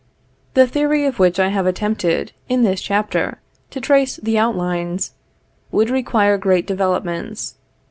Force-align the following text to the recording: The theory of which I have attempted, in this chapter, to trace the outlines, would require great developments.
The 0.55 0.65
theory 0.65 1.05
of 1.05 1.19
which 1.19 1.39
I 1.39 1.49
have 1.49 1.67
attempted, 1.67 2.31
in 2.49 2.63
this 2.63 2.81
chapter, 2.81 3.37
to 3.69 3.79
trace 3.79 4.15
the 4.15 4.35
outlines, 4.35 5.11
would 5.71 5.91
require 5.91 6.39
great 6.39 6.65
developments. 6.65 7.53